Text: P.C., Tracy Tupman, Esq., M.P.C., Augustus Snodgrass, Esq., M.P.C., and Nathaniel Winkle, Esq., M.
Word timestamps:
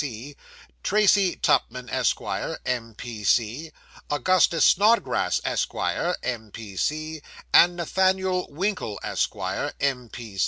P.C., 0.01 0.35
Tracy 0.81 1.35
Tupman, 1.35 1.87
Esq., 1.87 2.21
M.P.C., 2.65 3.71
Augustus 4.09 4.65
Snodgrass, 4.65 5.39
Esq., 5.45 5.75
M.P.C., 6.23 7.21
and 7.53 7.75
Nathaniel 7.75 8.47
Winkle, 8.49 8.99
Esq., 9.03 9.35
M. 9.79 10.09